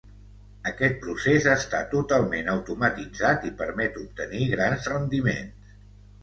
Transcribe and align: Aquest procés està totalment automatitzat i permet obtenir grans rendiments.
Aquest 0.69 0.95
procés 1.01 1.45
està 1.51 1.81
totalment 1.91 2.49
automatitzat 2.53 3.45
i 3.51 3.53
permet 3.61 4.01
obtenir 4.05 4.49
grans 4.55 4.91
rendiments. 4.95 5.71